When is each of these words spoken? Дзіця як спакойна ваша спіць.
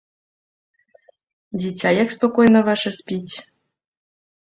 Дзіця 1.59 1.89
як 2.01 2.09
спакойна 2.17 2.59
ваша 2.73 2.89
спіць. 3.01 3.35